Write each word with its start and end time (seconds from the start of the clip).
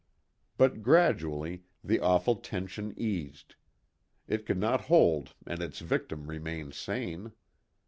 But 0.57 0.81
gradually 0.81 1.65
the 1.83 1.99
awful 1.99 2.35
tension 2.37 2.91
eased. 2.97 3.53
It 4.27 4.47
could 4.47 4.57
not 4.57 4.85
hold 4.85 5.35
and 5.45 5.61
its 5.61 5.79
victim 5.79 6.25
remain 6.25 6.71
sane. 6.71 7.33